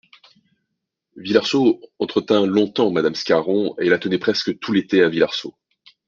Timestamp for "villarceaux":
1.15-1.79, 5.09-5.53